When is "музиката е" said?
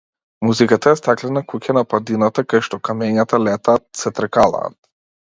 0.45-0.97